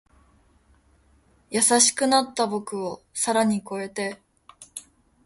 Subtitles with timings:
[1.51, 4.19] 優しくなった僕を更に越えて